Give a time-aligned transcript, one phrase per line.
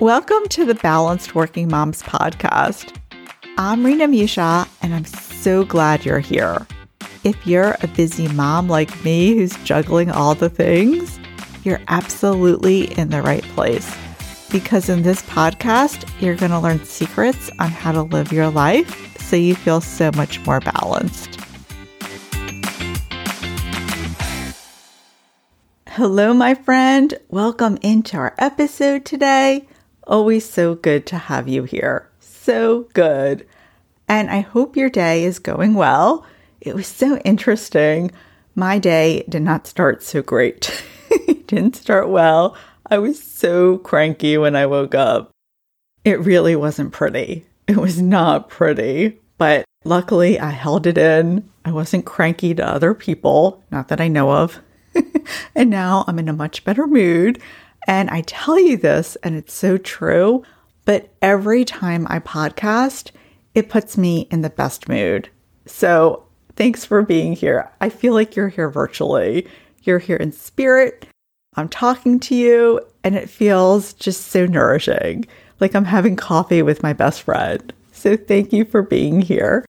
[0.00, 2.96] Welcome to the Balanced Working Moms podcast.
[3.56, 6.64] I'm Rina Meushaw, and I'm so glad you're here.
[7.24, 11.18] If you're a busy mom like me who's juggling all the things,
[11.64, 13.92] you're absolutely in the right place.
[14.52, 19.18] Because in this podcast, you're going to learn secrets on how to live your life
[19.18, 21.40] so you feel so much more balanced.
[25.88, 27.18] Hello, my friend.
[27.30, 29.66] Welcome into our episode today.
[30.08, 32.08] Always so good to have you here.
[32.18, 33.46] So good.
[34.08, 36.24] And I hope your day is going well.
[36.62, 38.10] It was so interesting.
[38.54, 40.82] My day did not start so great.
[41.10, 42.56] it didn't start well.
[42.90, 45.30] I was so cranky when I woke up.
[46.06, 47.44] It really wasn't pretty.
[47.66, 51.46] It was not pretty, but luckily I held it in.
[51.66, 54.58] I wasn't cranky to other people, not that I know of.
[55.54, 57.42] and now I'm in a much better mood.
[57.88, 60.44] And I tell you this, and it's so true,
[60.84, 63.12] but every time I podcast,
[63.54, 65.30] it puts me in the best mood.
[65.64, 67.70] So thanks for being here.
[67.80, 69.48] I feel like you're here virtually.
[69.84, 71.06] You're here in spirit.
[71.56, 75.24] I'm talking to you, and it feels just so nourishing,
[75.58, 77.72] like I'm having coffee with my best friend.
[77.92, 79.64] So thank you for being here.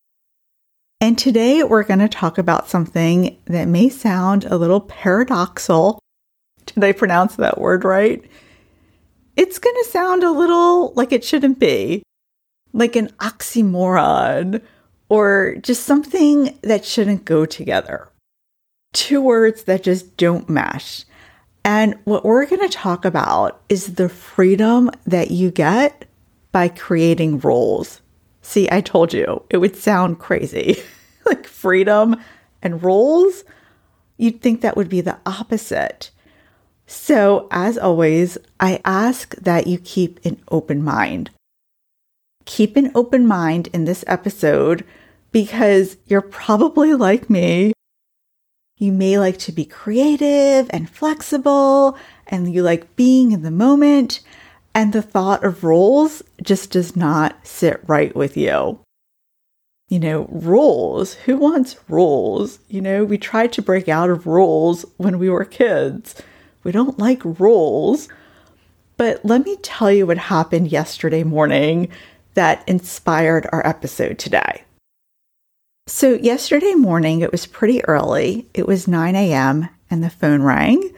[0.99, 5.99] And today we're going to talk about something that may sound a little paradoxal
[6.83, 8.23] I pronounce that word right?
[9.35, 12.03] It's going to sound a little like it shouldn't be,
[12.73, 14.61] like an oxymoron,
[15.07, 18.09] or just something that shouldn't go together.
[18.93, 21.05] Two words that just don't mesh.
[21.63, 26.05] And what we're going to talk about is the freedom that you get
[26.51, 28.01] by creating rules.
[28.41, 30.81] See, I told you it would sound crazy.
[31.25, 32.15] like freedom
[32.61, 33.43] and rules,
[34.17, 36.11] you'd think that would be the opposite.
[36.91, 41.29] So, as always, I ask that you keep an open mind.
[42.45, 44.83] Keep an open mind in this episode
[45.31, 47.73] because you're probably like me.
[48.79, 51.95] You may like to be creative and flexible,
[52.25, 54.21] and you like being in the moment,
[54.73, 58.79] and the thought of rules just does not sit right with you.
[59.89, 61.13] You know, rules.
[61.13, 62.57] Who wants rules?
[62.67, 66.15] You know, we tried to break out of rules when we were kids
[66.63, 68.09] we don't like rules.
[68.97, 71.89] But let me tell you what happened yesterday morning
[72.33, 74.63] that inspired our episode today.
[75.87, 78.47] So, yesterday morning, it was pretty early.
[78.53, 80.93] It was 9 a.m., and the phone rang,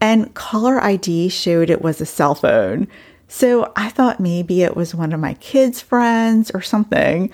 [0.00, 2.86] and caller ID showed it was a cell phone.
[3.26, 7.32] So, I thought maybe it was one of my kids' friends or something.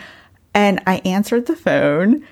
[0.54, 2.26] And I answered the phone,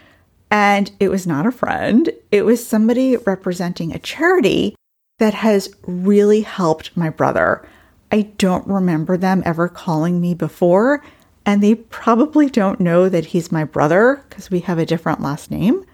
[0.51, 4.75] and it was not a friend, it was somebody representing a charity
[5.23, 7.65] that has really helped my brother.
[8.11, 11.01] I don't remember them ever calling me before,
[11.47, 15.49] and they probably don't know that he's my brother because we have a different last
[15.49, 15.85] name.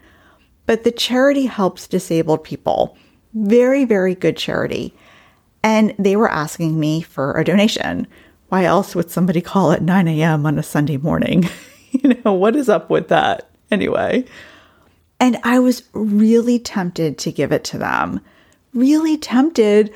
[0.65, 2.97] But the charity helps disabled people.
[3.35, 4.95] Very, very good charity.
[5.61, 8.07] And they were asking me for a donation.
[8.47, 10.47] Why else would somebody call at 9 a.m.
[10.47, 11.47] on a Sunday morning?
[11.91, 13.47] you know, what is up with that?
[13.69, 14.25] Anyway.
[15.19, 18.21] And I was really tempted to give it to them
[18.73, 19.93] really tempted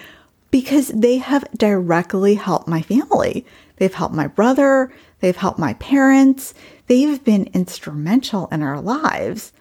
[0.51, 3.45] because they have directly helped my family.
[3.77, 6.53] They've helped my brother, they've helped my parents,
[6.87, 9.51] they've been instrumental in our lives.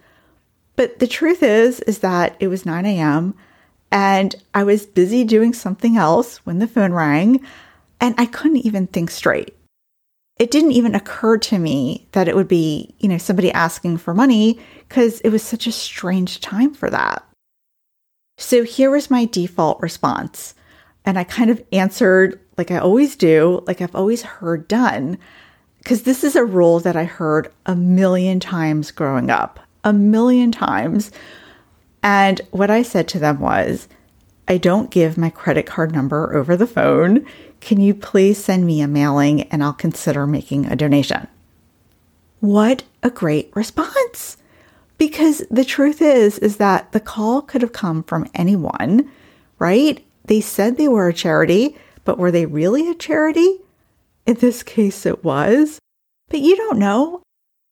[0.77, 3.35] But the truth is is that it was 9 a.m.
[3.91, 7.41] and I was busy doing something else when the phone rang
[8.01, 9.55] and I couldn't even think straight.
[10.39, 14.13] It didn't even occur to me that it would be, you know, somebody asking for
[14.13, 14.59] money
[14.89, 17.25] because it was such a strange time for that.
[18.37, 20.55] So here was my default response.
[21.05, 25.19] And I kind of answered like I always do, like I've always heard done,
[25.79, 30.53] because this is a rule that I heard a million times growing up, a million
[30.53, 31.11] times.
[32.03, 33.89] And what I said to them was,
[34.49, 37.27] I don't give my credit card number over the phone.
[37.61, 41.27] Can you please send me a mailing and I'll consider making a donation?
[42.41, 44.37] What a great response!
[45.03, 49.11] Because the truth is, is that the call could have come from anyone,
[49.59, 50.01] right?
[50.27, 53.59] They said they were a charity, but were they really a charity?
[54.27, 55.81] In this case, it was.
[56.29, 57.21] But you don't know.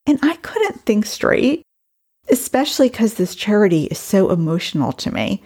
[0.08, 1.62] And I couldn't think straight,
[2.28, 5.40] especially because this charity is so emotional to me.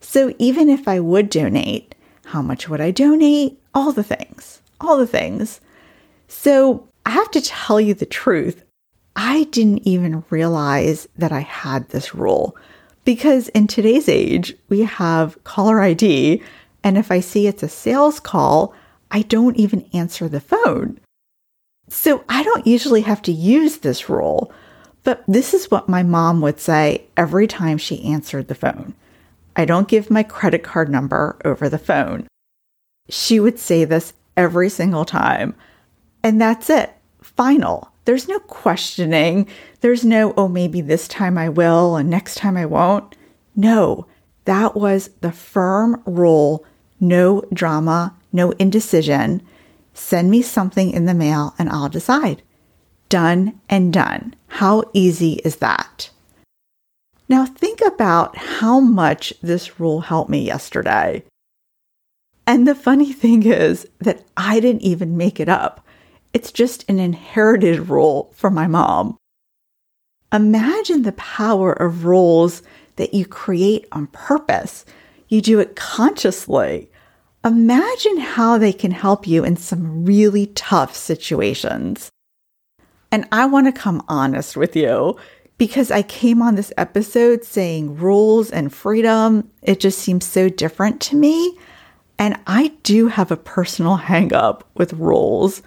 [0.00, 1.94] So even if I would donate,
[2.24, 3.60] how much would I donate?
[3.74, 5.60] All the things, all the things.
[6.28, 8.64] So I have to tell you the truth.
[9.16, 12.54] I didn't even realize that I had this rule
[13.04, 16.42] because in today's age, we have caller ID.
[16.84, 18.74] And if I see it's a sales call,
[19.10, 21.00] I don't even answer the phone.
[21.88, 24.52] So I don't usually have to use this rule,
[25.02, 28.94] but this is what my mom would say every time she answered the phone.
[29.54, 32.26] I don't give my credit card number over the phone.
[33.08, 35.54] She would say this every single time.
[36.22, 36.92] And that's it.
[37.36, 37.90] Final.
[38.04, 39.48] There's no questioning.
[39.80, 43.14] There's no, oh, maybe this time I will and next time I won't.
[43.54, 44.06] No,
[44.44, 46.64] that was the firm rule
[47.00, 49.42] no drama, no indecision.
[49.94, 52.42] Send me something in the mail and I'll decide.
[53.08, 54.34] Done and done.
[54.48, 56.10] How easy is that?
[57.28, 61.24] Now think about how much this rule helped me yesterday.
[62.46, 65.84] And the funny thing is that I didn't even make it up.
[66.36, 69.16] It's just an inherited rule from my mom.
[70.30, 72.62] Imagine the power of rules
[72.96, 74.84] that you create on purpose.
[75.28, 76.90] You do it consciously.
[77.42, 82.10] Imagine how they can help you in some really tough situations.
[83.10, 85.16] And I want to come honest with you
[85.56, 91.00] because I came on this episode saying rules and freedom, it just seems so different
[91.00, 91.56] to me.
[92.18, 95.62] And I do have a personal hang up with rules.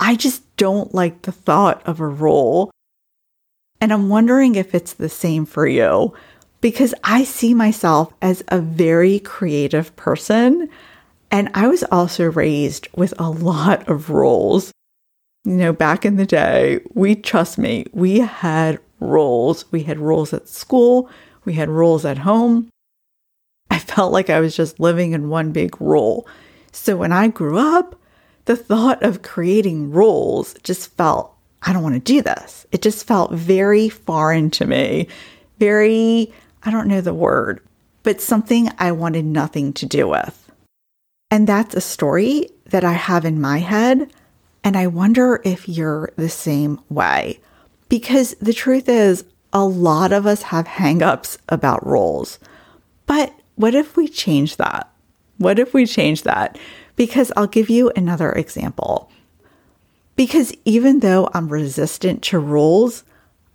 [0.00, 2.70] I just don't like the thought of a role.
[3.80, 6.14] And I'm wondering if it's the same for you
[6.60, 10.68] because I see myself as a very creative person.
[11.30, 14.72] And I was also raised with a lot of roles.
[15.44, 19.70] You know, back in the day, we trust me, we had roles.
[19.70, 21.10] We had roles at school,
[21.44, 22.68] we had roles at home.
[23.70, 26.26] I felt like I was just living in one big role.
[26.72, 27.99] So when I grew up,
[28.50, 32.66] the thought of creating rules just felt, I don't want to do this.
[32.72, 35.06] It just felt very foreign to me,
[35.60, 36.32] very,
[36.64, 37.60] I don't know the word,
[38.02, 40.50] but something I wanted nothing to do with.
[41.30, 44.12] And that's a story that I have in my head.
[44.64, 47.38] And I wonder if you're the same way.
[47.88, 52.40] Because the truth is, a lot of us have hangups about rules.
[53.06, 54.90] But what if we change that?
[55.38, 56.58] What if we change that?
[57.00, 59.10] Because I'll give you another example.
[60.16, 63.04] Because even though I'm resistant to rules,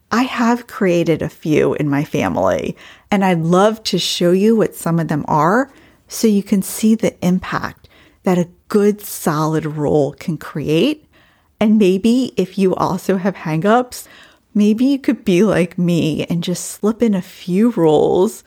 [0.09, 2.75] I have created a few in my family,
[3.11, 5.71] and I'd love to show you what some of them are
[6.07, 7.87] so you can see the impact
[8.23, 11.07] that a good solid rule can create.
[11.59, 14.07] And maybe if you also have hangups,
[14.55, 18.43] maybe you could be like me and just slip in a few rules,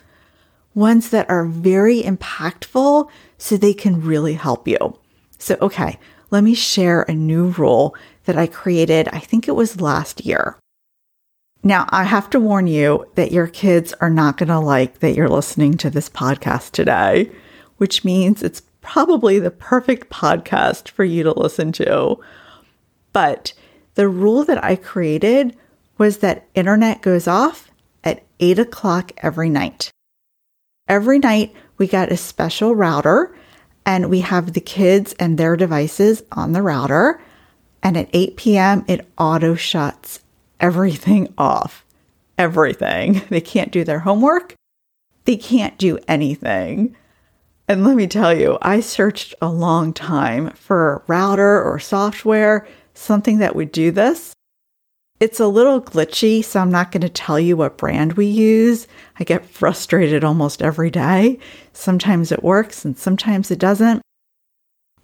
[0.75, 3.09] ones that are very impactful
[3.39, 4.99] so they can really help you.
[5.39, 5.99] So, okay,
[6.31, 10.59] let me share a new rule that I created, I think it was last year.
[11.63, 15.15] Now, I have to warn you that your kids are not going to like that
[15.15, 17.31] you're listening to this podcast today,
[17.79, 22.19] which means it's probably the perfect podcast for you to listen to.
[23.13, 23.53] But
[23.95, 25.57] the rule that I created
[25.97, 27.71] was that internet goes off
[28.05, 29.91] at eight o'clock every night.
[30.87, 33.35] Every night we got a special router
[33.87, 37.21] and we have the kids and their devices on the router.
[37.83, 40.21] And at 8 p.m., it auto shuts
[40.61, 41.85] everything off.
[42.37, 43.23] Everything.
[43.31, 44.55] They can't do their homework.
[45.25, 46.97] They can't do anything.
[47.67, 52.67] And let me tell you, I searched a long time for a router or software,
[52.95, 54.33] something that would do this.
[55.21, 58.87] It's a little glitchy, so I'm not going to tell you what brand we use.
[59.19, 61.41] I get frustrated almost every day.
[61.73, 64.01] Sometimes it works and sometimes it doesn't.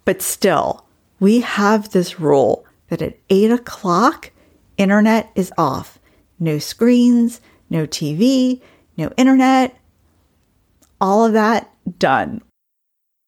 [0.05, 0.85] But still,
[1.19, 4.31] we have this rule that at eight o'clock,
[4.77, 5.99] internet is off.
[6.39, 8.61] No screens, no TV,
[8.95, 9.77] no internet.
[11.01, 11.69] All of that
[11.99, 12.41] done.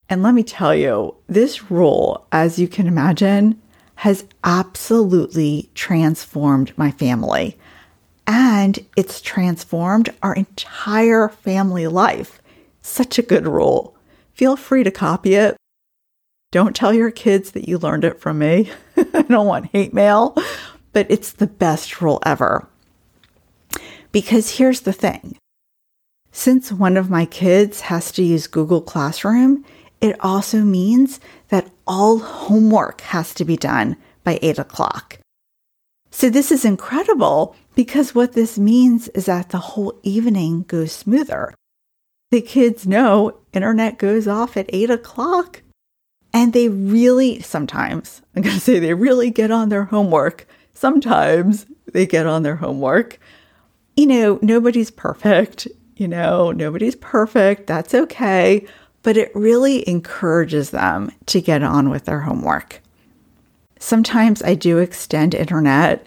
[0.10, 3.62] And let me tell you, this rule, as you can imagine,
[3.98, 7.58] has absolutely transformed my family.
[8.27, 12.39] And it's transformed our entire family life.
[12.82, 13.96] Such a good rule.
[14.34, 15.58] Feel free to copy it.
[16.51, 18.72] Don't tell your kids that you learned it from me.
[18.98, 20.38] I don't want hate mail,
[20.94, 22.68] but it's the best rule ever.
[24.12, 25.38] Because here's the thing
[26.32, 29.66] since one of my kids has to use Google Classroom,
[30.01, 35.20] it also means that all homework has to be done by eight o'clock.
[36.12, 41.53] So this is incredible because what this means is that the whole evening goes smoother.
[42.32, 45.62] The kids know internet goes off at eight o'clock
[46.34, 50.48] and they really sometimes, I'm going to say they really get on their homework.
[50.74, 53.20] Sometimes they get on their homework.
[53.96, 55.67] You know, nobody's perfect.
[55.96, 57.65] You know, nobody's perfect.
[57.65, 58.67] That's okay.
[59.08, 62.82] But it really encourages them to get on with their homework.
[63.80, 66.06] Sometimes I do extend internet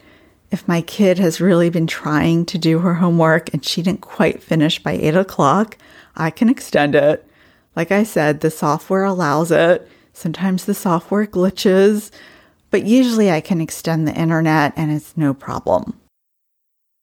[0.50, 4.42] if my kid has really been trying to do her homework and she didn't quite
[4.42, 5.78] finish by eight o'clock,
[6.14, 7.26] I can extend it.
[7.74, 9.88] Like I said, the software allows it.
[10.12, 12.10] Sometimes the software glitches,
[12.68, 15.98] but usually I can extend the internet and it's no problem.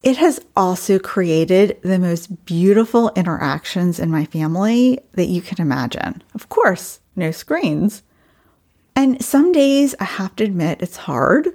[0.04, 6.24] It has also created the most beautiful interactions in my family that you can imagine.
[6.36, 8.04] Of course, no screens.
[8.96, 11.50] And some days I have to admit it's hard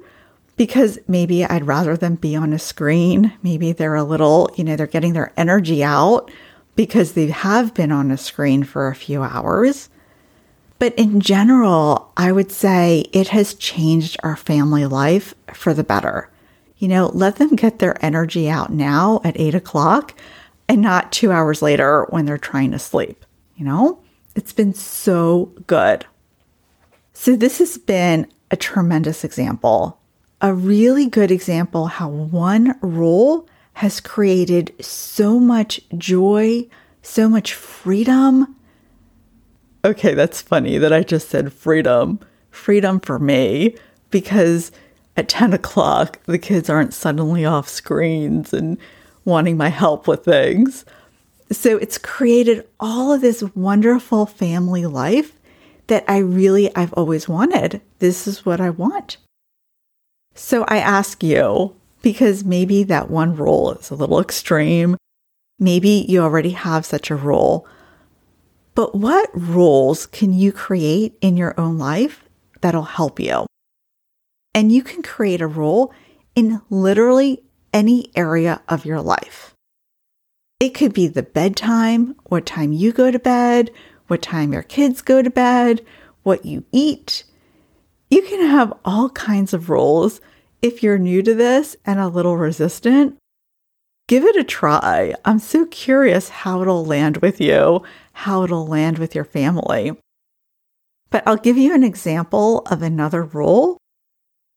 [0.57, 3.33] because maybe I'd rather them be on a screen.
[3.43, 6.31] Maybe they're a little, you know, they're getting their energy out
[6.75, 9.89] because they have been on a screen for a few hours.
[10.79, 16.29] But in general, I would say it has changed our family life for the better.
[16.83, 20.19] You know, let them get their energy out now at eight o'clock
[20.69, 23.25] and not two hours later when they're trying to sleep.
[23.55, 24.03] You know,
[24.35, 26.05] it's been so good.
[27.13, 30.01] So, this has been a tremendous example,
[30.41, 36.67] a really good example how one rule has created so much joy,
[37.01, 38.57] so much freedom.
[39.85, 42.19] Okay, that's funny that I just said freedom.
[42.51, 43.77] Freedom for me,
[44.11, 44.73] because
[45.17, 48.79] at 10 o'clock, the kids aren't suddenly off screens and
[49.25, 50.85] wanting my help with things.
[51.51, 55.39] So it's created all of this wonderful family life
[55.89, 57.83] that I really, I've always wanted.
[57.99, 59.19] This is what I want.
[60.35, 64.97] So I ask you, because maybe that one rule is a little extreme.
[65.59, 67.67] Maybe you already have such a rule.
[68.75, 72.25] But what rules can you create in your own life
[72.63, 73.47] that'll help you?
[74.55, 75.93] And you can create a rule
[76.35, 77.43] in literally
[77.73, 79.55] any area of your life.
[80.61, 83.71] It could be the bedtime, what time you go to bed,
[84.07, 85.85] what time your kids go to bed,
[86.23, 87.25] what you eat.
[88.11, 90.21] You can have all kinds of rules
[90.61, 93.17] if you're new to this and a little resistant,
[94.07, 95.15] give it a try.
[95.25, 97.83] I'm so curious how it'll land with you,
[98.13, 99.97] how it'll land with your family.
[101.11, 103.79] But I'll give you an example of another rule.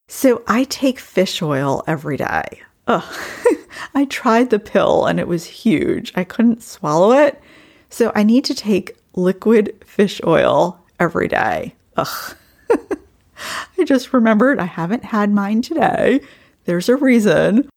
[0.08, 2.62] So I take fish oil every day.
[2.88, 3.16] Ugh.
[3.96, 6.14] I tried the pill and it was huge.
[6.16, 7.42] I couldn't swallow it.
[7.90, 11.76] So I need to take liquid fish oil every day.
[11.98, 12.36] Ugh.
[13.78, 16.22] I just remembered I haven't had mine today.
[16.66, 17.70] There's a reason.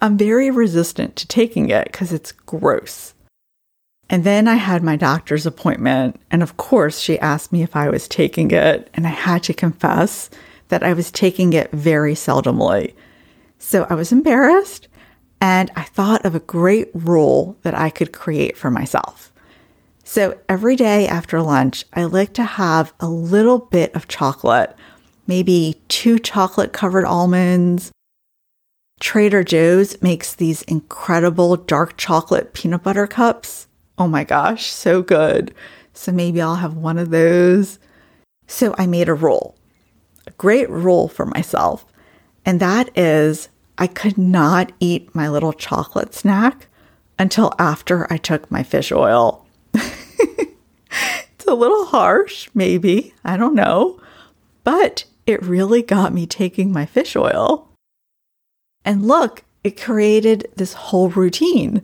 [0.00, 3.14] I'm very resistant to taking it because it's gross.
[4.08, 7.88] And then I had my doctor's appointment, and of course, she asked me if I
[7.88, 10.30] was taking it, and I had to confess
[10.70, 12.94] that I was taking it very seldomly.
[13.58, 14.88] So I was embarrassed,
[15.40, 19.32] and I thought of a great rule that I could create for myself.
[20.02, 24.74] So every day after lunch, I like to have a little bit of chocolate,
[25.26, 27.92] maybe two chocolate covered almonds.
[29.00, 33.66] Trader Joe's makes these incredible dark chocolate peanut butter cups.
[33.98, 35.54] Oh my gosh, so good.
[35.92, 37.78] So maybe I'll have one of those.
[38.46, 39.54] So I made a rule,
[40.26, 41.84] a great rule for myself.
[42.44, 43.48] And that is
[43.78, 46.66] I could not eat my little chocolate snack
[47.18, 49.46] until after I took my fish oil
[50.90, 53.14] it's a little harsh, maybe.
[53.24, 54.00] I don't know.
[54.64, 57.68] But it really got me taking my fish oil.
[58.84, 61.82] And look, it created this whole routine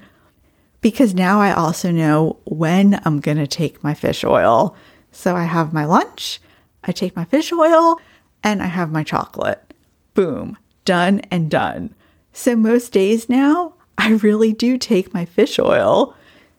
[0.80, 4.76] because now I also know when I'm going to take my fish oil.
[5.10, 6.40] So I have my lunch,
[6.84, 8.00] I take my fish oil,
[8.46, 9.74] and I have my chocolate.
[10.14, 11.94] Boom, done and done.
[12.32, 16.16] So most days now, I really do take my fish oil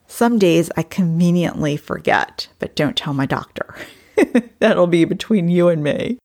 [0.07, 3.75] some days I conveniently forget, but don't tell my doctor.
[4.59, 6.17] That'll be between you and me.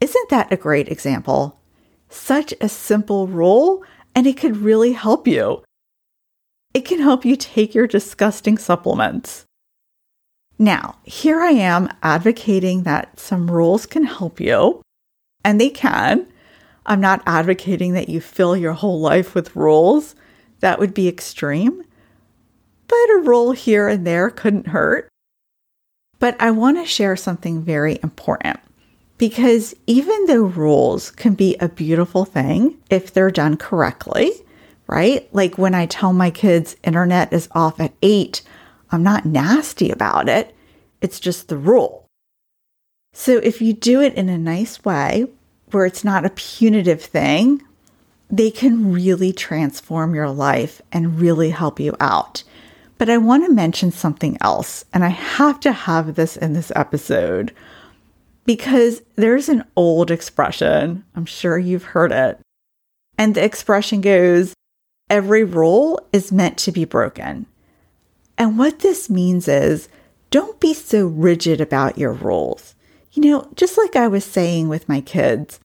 [0.00, 1.60] Isn't that a great example?
[2.08, 3.82] Such a simple rule,
[4.14, 5.64] and it could really help you.
[6.72, 9.44] It can help you take your disgusting supplements.
[10.58, 14.82] Now, here I am advocating that some rules can help you,
[15.44, 16.26] and they can.
[16.86, 20.14] I'm not advocating that you fill your whole life with rules.
[20.60, 21.84] That would be extreme
[22.94, 25.08] but a rule here and there couldn't hurt.
[26.18, 28.60] But I want to share something very important
[29.18, 34.32] because even though rules can be a beautiful thing if they're done correctly,
[34.86, 35.28] right?
[35.32, 38.42] Like when I tell my kids internet is off at eight,
[38.94, 40.54] I'm not nasty about it.
[41.00, 42.06] It's just the rule.
[43.12, 45.26] So if you do it in a nice way
[45.70, 47.62] where it's not a punitive thing,
[48.30, 52.42] they can really transform your life and really help you out
[52.98, 56.70] But I want to mention something else, and I have to have this in this
[56.76, 57.52] episode
[58.44, 61.04] because there's an old expression.
[61.16, 62.38] I'm sure you've heard it.
[63.18, 64.54] And the expression goes,
[65.10, 67.46] every rule is meant to be broken.
[68.36, 69.88] And what this means is
[70.30, 72.74] don't be so rigid about your rules.
[73.12, 75.60] You know, just like I was saying with my kids,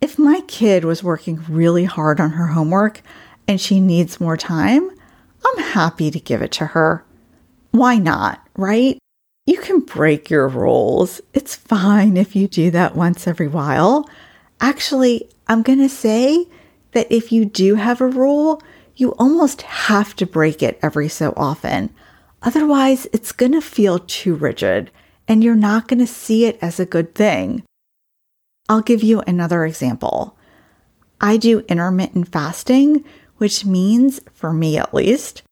[0.00, 3.02] if my kid was working really hard on her homework
[3.46, 4.90] and she needs more time,
[5.44, 7.04] I'm happy to give it to her.
[7.72, 8.98] Why not, right?
[9.46, 11.20] You can break your rules.
[11.34, 14.08] It's fine if you do that once every while.
[14.60, 16.46] Actually, I'm going to say
[16.92, 18.62] that if you do have a rule,
[18.98, 21.88] you almost have to break it every so often.
[22.42, 24.90] Otherwise, it's going to feel too rigid
[25.28, 27.62] and you're not going to see it as a good thing.
[28.68, 30.36] I'll give you another example.
[31.20, 33.04] I do intermittent fasting,
[33.36, 35.42] which means, for me at least,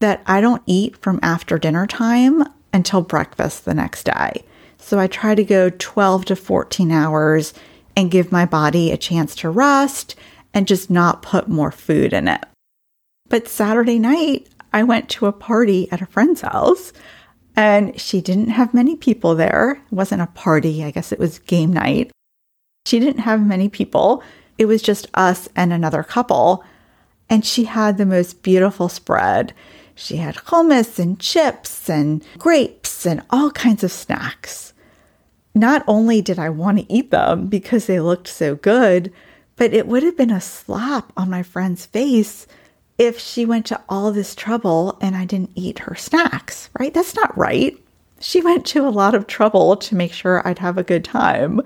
[0.00, 4.44] that I don't eat from after dinner time until breakfast the next day.
[4.78, 7.54] So I try to go 12 to 14 hours
[7.96, 10.14] and give my body a chance to rest
[10.54, 12.44] and just not put more food in it.
[13.28, 16.92] But Saturday night, I went to a party at a friend's house
[17.56, 19.82] and she didn't have many people there.
[19.90, 22.12] It wasn't a party, I guess it was game night.
[22.86, 24.22] She didn't have many people.
[24.56, 26.64] It was just us and another couple.
[27.28, 29.52] And she had the most beautiful spread.
[29.94, 34.72] She had hummus and chips and grapes and all kinds of snacks.
[35.54, 39.12] Not only did I want to eat them because they looked so good,
[39.56, 42.46] but it would have been a slap on my friend's face
[42.98, 46.92] if she went to all this trouble and I didn't eat her snacks, right?
[46.92, 47.76] That's not right.
[48.20, 51.60] She went to a lot of trouble to make sure I'd have a good time.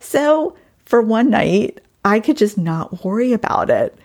[0.00, 3.96] So for one night, I could just not worry about it.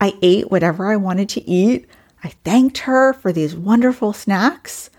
[0.00, 1.86] I ate whatever I wanted to eat.
[2.24, 4.90] I thanked her for these wonderful snacks.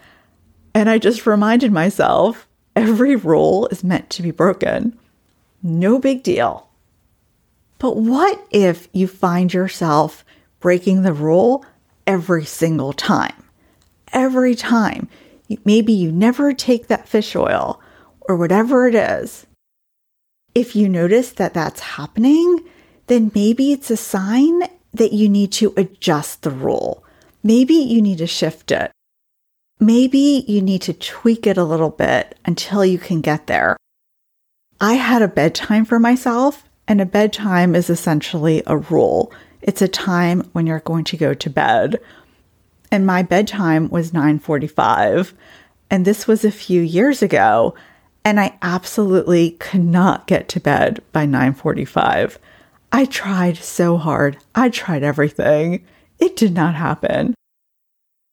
[0.74, 4.98] And I just reminded myself every rule is meant to be broken.
[5.62, 6.70] No big deal.
[7.78, 10.24] But what if you find yourself
[10.62, 11.66] breaking the rule
[12.08, 13.44] every single time.
[14.14, 15.10] Every time.
[15.66, 17.82] Maybe you never take that fish oil
[18.22, 19.46] or whatever it is.
[20.56, 22.60] If you notice that that's happening,
[23.08, 24.62] then maybe it's a sign
[24.94, 27.04] that you need to adjust the rule.
[27.44, 28.92] Maybe you need to shift it.
[29.80, 33.78] Maybe you need to tweak it a little bit until you can get there.
[34.80, 39.32] I had a bedtime for myself, and a bedtime is essentially a rule.
[39.62, 42.00] It's a time when you're going to go to bed.
[42.92, 45.34] And my bedtime was 9:45,
[45.90, 47.74] and this was a few years ago,
[48.26, 52.38] and I absolutely could not get to bed by 9:45.
[52.92, 54.38] I tried so hard.
[54.54, 55.86] I tried everything.
[56.20, 57.34] It did not happen.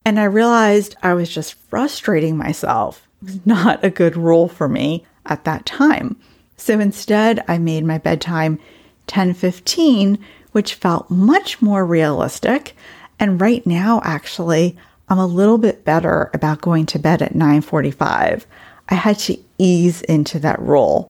[0.05, 3.07] And I realized I was just frustrating myself.
[3.23, 6.17] It was not a good rule for me at that time.
[6.57, 8.59] So instead, I made my bedtime
[9.07, 10.19] 10:15
[10.59, 12.75] which felt much more realistic.
[13.21, 14.77] And right now, actually,
[15.09, 18.45] I'm a little bit better about going to bed at 9:45.
[18.89, 21.07] I had to ease into that role.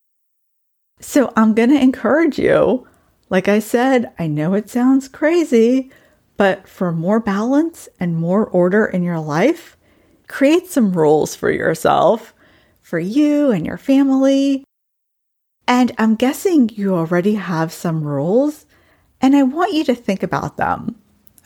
[1.01, 2.87] So I'm going to encourage you.
[3.31, 5.91] Like I said, I know it sounds crazy,
[6.37, 9.79] but for more balance and more order in your life,
[10.27, 12.35] create some rules for yourself,
[12.83, 14.65] for you and your family.
[15.67, 18.67] And I'm guessing you already have some rules
[19.21, 20.97] and I want you to think about them.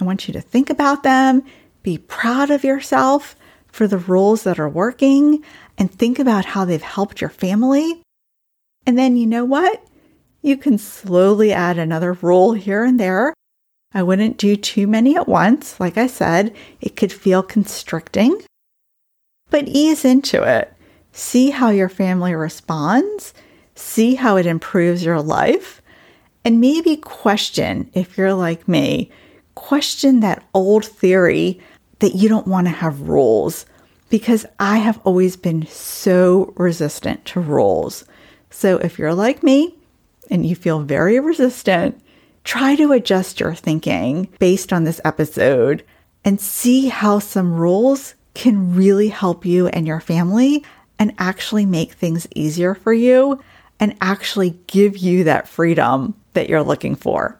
[0.00, 1.42] I want you to think about them,
[1.82, 3.36] be proud of yourself
[3.68, 5.44] for the rules that are working,
[5.78, 8.02] and think about how they've helped your family.
[8.86, 9.82] And then you know what?
[10.42, 13.32] You can slowly add another rule here and there.
[13.94, 15.78] I wouldn't do too many at once.
[15.78, 18.40] Like I said, it could feel constricting,
[19.50, 20.72] but ease into it.
[21.12, 23.34] See how your family responds.
[23.74, 25.81] See how it improves your life
[26.44, 29.10] and maybe question, if you're like me,
[29.54, 31.60] question that old theory
[32.00, 33.66] that you don't want to have rules
[34.10, 38.04] because I have always been so resistant to rules.
[38.50, 39.74] So if you're like me
[40.30, 42.02] and you feel very resistant,
[42.44, 45.84] try to adjust your thinking based on this episode
[46.24, 50.64] and see how some rules can really help you and your family
[50.98, 53.40] and actually make things easier for you
[53.80, 57.38] and actually give you that freedom that you're looking for.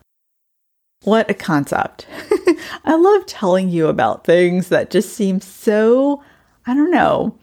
[1.05, 2.07] What a concept.
[2.85, 6.23] I love telling you about things that just seem so,
[6.67, 7.37] I don't know,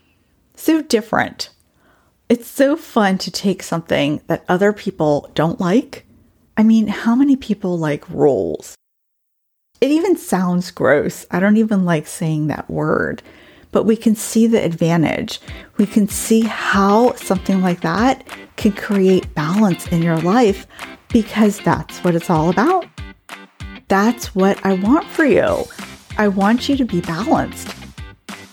[0.55, 1.49] so different.
[2.29, 6.05] It's so fun to take something that other people don't like.
[6.55, 8.75] I mean, how many people like rules?
[9.81, 11.25] It even sounds gross.
[11.31, 13.23] I don't even like saying that word,
[13.71, 15.39] but we can see the advantage.
[15.77, 20.67] We can see how something like that can create balance in your life
[21.11, 22.85] because that's what it's all about.
[23.87, 25.65] That's what I want for you.
[26.17, 27.75] I want you to be balanced.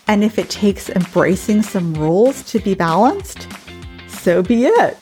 [0.09, 3.49] And if it takes embracing some rules to be balanced,
[4.09, 4.97] so be it.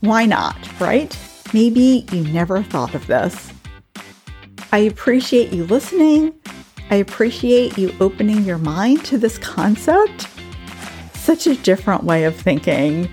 [0.00, 1.16] Why not, right?
[1.52, 3.52] Maybe you never thought of this.
[4.72, 6.34] I appreciate you listening.
[6.90, 10.26] I appreciate you opening your mind to this concept.
[11.14, 13.08] Such a different way of thinking.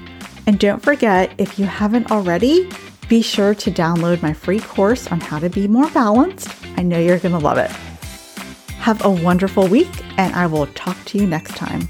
[0.48, 2.70] And don't forget, if you haven't already,
[3.12, 6.48] be sure to download my free course on how to be more balanced.
[6.78, 7.70] I know you're going to love it.
[8.80, 11.90] Have a wonderful week, and I will talk to you next time.